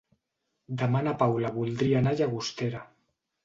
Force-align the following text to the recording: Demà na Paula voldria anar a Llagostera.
Demà 0.83 1.03
na 1.09 1.13
Paula 1.21 1.53
voldria 1.59 2.03
anar 2.03 2.17
a 2.19 2.23
Llagostera. 2.23 2.85